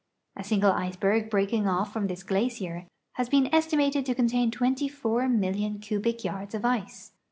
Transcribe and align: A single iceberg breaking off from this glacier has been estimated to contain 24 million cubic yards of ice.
A 0.35 0.43
single 0.43 0.71
iceberg 0.71 1.29
breaking 1.29 1.67
off 1.67 1.93
from 1.93 2.07
this 2.07 2.23
glacier 2.23 2.87
has 3.17 3.29
been 3.29 3.53
estimated 3.53 4.03
to 4.07 4.15
contain 4.15 4.49
24 4.49 5.29
million 5.29 5.77
cubic 5.77 6.23
yards 6.23 6.55
of 6.55 6.65
ice. 6.65 7.11